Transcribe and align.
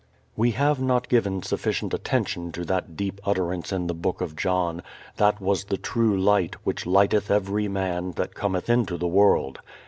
We 0.35 0.49
have 0.53 0.79
not 0.81 1.09
given 1.09 1.43
sufficient 1.43 1.93
attention 1.93 2.51
to 2.53 2.65
that 2.65 2.95
deep 2.97 3.21
utterance 3.23 3.71
in 3.71 3.85
the 3.85 3.93
Book 3.93 4.19
of 4.19 4.35
John, 4.35 4.81
"That 5.17 5.39
was 5.39 5.65
the 5.65 5.77
true 5.77 6.17
Light, 6.19 6.55
which 6.63 6.87
lighteth 6.87 7.29
every 7.29 7.67
man 7.67 8.13
that 8.13 8.33
cometh 8.33 8.67
into 8.67 8.97
the 8.97 9.05
world." 9.07 9.59